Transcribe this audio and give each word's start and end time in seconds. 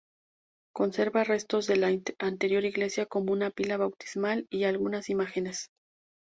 Conserva 0.73 1.23
restos 1.23 1.67
de 1.67 1.75
la 1.77 1.91
anterior 2.17 2.65
iglesia 2.65 3.05
como 3.05 3.31
una 3.33 3.51
pila 3.51 3.77
bautismal 3.77 4.47
y 4.49 4.63
algunas 4.63 5.11
imágenes. 5.11 5.69